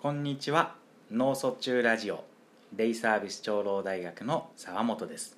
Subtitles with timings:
[0.00, 0.76] こんにちは。
[1.10, 2.24] 脳卒中ラジオ。
[2.72, 5.36] デイサービス長老大学の沢本です。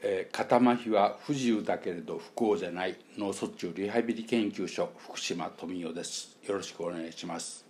[0.00, 2.96] えー肩麻痺は不自由だけれど不幸じゃない。
[3.18, 6.38] 脳卒中リハビリ研究所福島富代です。
[6.48, 7.66] よろしくお願いします。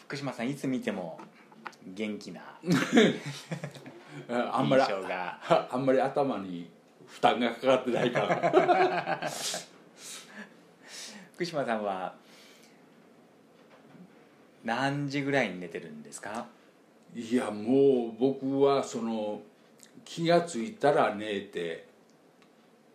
[0.00, 1.20] 福島さんいつ見ても
[1.86, 2.40] 元気な
[4.30, 6.70] あ あんまり あんまり頭に
[7.06, 9.28] 負担がかかってないから
[11.34, 12.23] 福島さんは
[14.64, 16.46] 何時ぐらいに寝てるんですか？
[17.14, 19.40] いやもう僕はその
[20.04, 21.86] 気がついたら寝て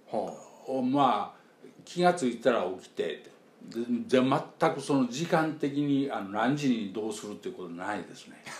[0.05, 0.36] ほ
[0.68, 1.40] おまあ
[1.86, 3.23] 気がついたら起きて
[3.64, 8.44] でで全くその時間的にあの何時にどうするっていうことないですね。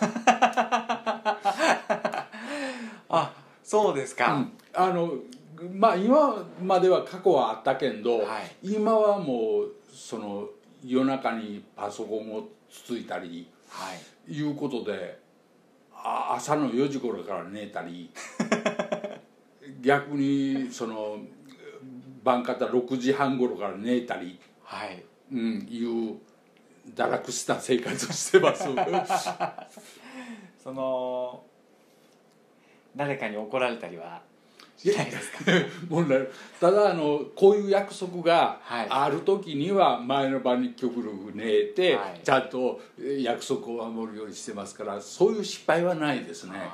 [3.08, 4.52] あそうですか、うん。
[4.72, 5.12] あの
[5.72, 8.72] まあ今までは過去はあったけんど、はい。
[8.74, 10.48] 今はもうその
[10.84, 13.94] 夜中にパソコンをつついたりは
[14.28, 14.32] い。
[14.32, 15.18] いうことで
[15.92, 18.10] あ朝の4時頃から寝たり
[19.82, 21.18] 逆にその
[22.22, 25.02] 晩方6時半頃から寝たり、はい。
[25.32, 26.18] うん、いう
[26.94, 28.68] 堕落した生活をしてます。
[30.62, 31.44] その
[32.94, 34.22] 誰かに怒られたりは
[34.82, 35.52] しないですか？
[35.88, 36.26] 問題
[36.60, 38.86] ただあのこういう約束がはい。
[38.88, 42.20] ある時には前の晩に極力寝て、はい。
[42.24, 46.52] ちゃんとえ約束を守るようにしてますからそういう失敗はないですね。
[46.52, 46.68] なる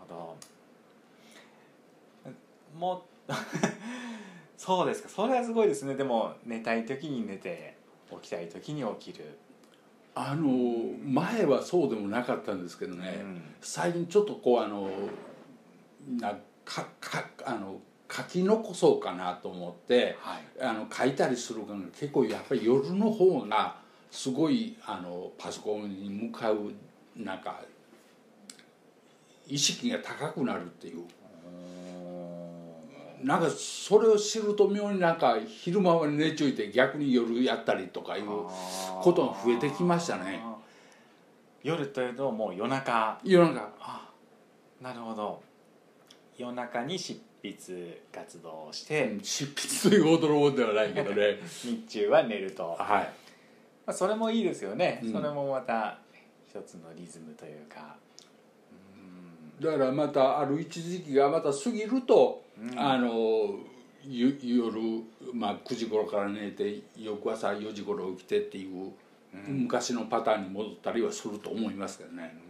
[0.00, 0.36] ほど。
[2.78, 3.32] もう
[4.56, 5.08] そうですか。
[5.08, 5.94] それはすごいですね。
[5.94, 7.76] でも寝たい時に寝て
[8.10, 9.24] 起きたい時に起きる、
[10.14, 10.48] あの
[11.04, 13.42] 前はそうでもなかったんですけどね、うん。
[13.60, 14.88] 最近ちょっとこうあの
[16.18, 20.42] なかかあの書き残そうかなと思ってはい。
[20.60, 23.76] あの書いたりするのが結構やっぱり夜の方が
[24.10, 26.72] すごいあのパソコンに向かう
[27.16, 27.60] なんか
[29.46, 31.04] 意識が高くなるっていう。
[33.22, 38.26] なんかそれを知ると妙になんか昼間は寝ちょいて逆に夜やったりとかいう
[39.00, 40.40] ことが増えてきましたね。
[41.62, 43.18] 夜というともう夜中。
[43.24, 43.68] 夜中。
[43.80, 44.08] あ
[44.80, 45.42] なるほど
[46.38, 51.38] 夜中に執筆活動をして、執筆というほどのもんではないけどね。
[51.64, 53.12] 日中は寝ると、まはい。
[53.86, 55.12] あ、それもいいですよね、うん。
[55.12, 55.98] それもまた
[56.48, 57.96] 一つのリズムというか。
[59.60, 62.78] だからまたある一時期がまた過ぎると、うん。
[62.78, 63.58] あの
[64.04, 65.02] ゆ夜、
[65.32, 68.92] まあ、9時頃から寝て翌朝4時頃起きてっていう、
[69.34, 69.62] うん。
[69.62, 72.46] 昔のパターンに戻ったりはすると思いますけどねうん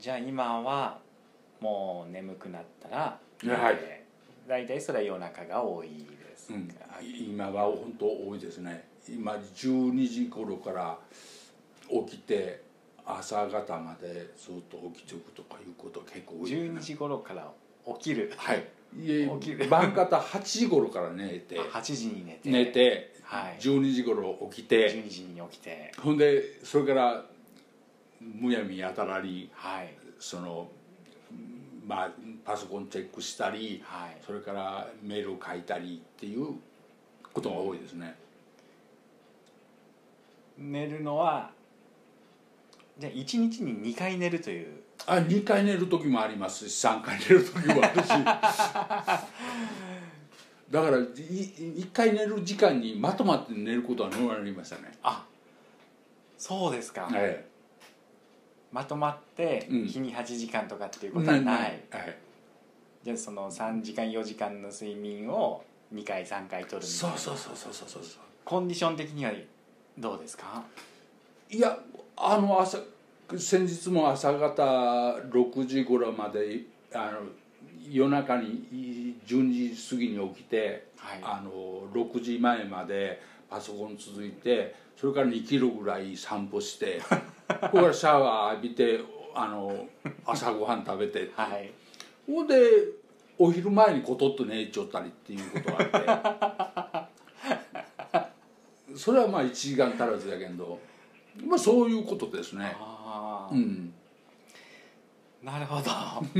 [0.00, 0.98] じゃあ今は
[1.60, 3.78] もう眠くなったら、はい。
[3.80, 4.00] えー
[4.48, 6.68] 大体それは夜中が多いですか、うん、
[7.04, 8.88] 今は本当多いですね。
[9.08, 10.98] 今12時頃から
[11.88, 12.60] 起きて
[13.06, 17.48] 朝方までずっと起きておくとかいうこと結構多いですね12時頃から
[17.94, 18.32] 起きる。
[18.36, 18.64] はい。
[18.98, 19.68] いえ起きる。
[19.68, 21.56] 晩方8時頃から寝て。
[21.56, 22.50] 8時に寝て。
[22.50, 23.14] 寝て。
[23.22, 23.56] はい。
[23.60, 24.92] 12時頃起きて。
[24.92, 25.92] 12時に起きて。
[26.02, 27.24] ほんでそれから
[28.20, 29.94] むやみやたらにはい。
[30.18, 30.68] その
[31.86, 32.10] まあ
[32.44, 34.16] パソコンチェックしたりはい。
[34.24, 36.54] それからメールを書いたりっていう
[37.32, 38.14] ことが多いですね。
[40.58, 41.50] 寝るのは
[42.98, 44.82] じゃあ1日に2回寝るという。
[45.06, 48.08] あ2回寝る時もありますし3回寝る時もあるし。
[50.70, 54.92] だからい1回寝る時間にまとまって寝ることはなりましたね。
[55.02, 55.26] あ
[56.38, 57.49] そうですか、え
[58.72, 59.86] まとまってうん。
[59.86, 62.18] 日に8時間とかっていうえことはない、はい。
[63.02, 65.64] じゃあその3時間4時間の睡眠を
[65.94, 67.16] 2回3回取るみたいな。
[67.16, 68.22] そうそうそうそうそうそう。
[68.44, 69.32] コンディション的には
[69.98, 70.62] どうですか？
[71.50, 71.78] いや
[72.16, 72.78] あの朝
[73.36, 77.20] 先日も朝方6時頃まであの
[77.88, 81.20] 夜中に12時過ぎに起きて、はい。
[81.22, 87.00] あの6時前までパソコン続いてそれから2キロぐらい散歩して
[87.60, 89.00] ここからシャワー浴びて
[89.34, 89.86] あの
[90.24, 91.70] 朝ごはん食べてはい。
[92.26, 92.54] ほんで
[93.38, 95.78] お昼前にことっと寝ちゃったりっていうことが
[96.74, 97.10] あっ
[98.90, 98.96] て。
[98.96, 100.78] それはまあ1時間足らずやけど。
[101.44, 102.76] まあそういうことですね。
[102.78, 103.94] ああ、うん。
[105.42, 105.90] なるほど。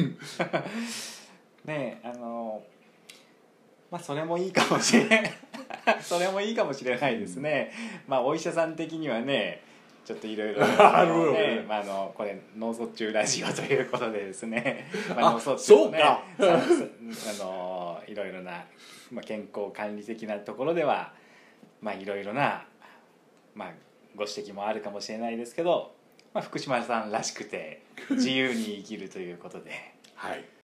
[1.64, 2.62] ねえあの
[3.90, 5.32] まあそれもいいかもしれない
[6.00, 7.72] それもいいかもしれないですね。
[8.06, 9.62] まあお医者さん的にはね
[10.05, 10.62] ちょっといろいろ。
[10.79, 16.23] あるよねね、まあ、あのこれ脳卒中ラジオということでですね、 まあ脳卒中をねあ
[17.38, 18.64] のいろいろな
[19.12, 21.12] まあ、健康管理的なところでは
[21.81, 22.64] まあいろいろな、
[23.55, 23.73] まあ、
[24.14, 25.94] ご指摘もあるかもしれないですけど、
[26.32, 29.73] まあ、福島さんらしくて 自由に生きるということで。
[30.14, 30.59] はい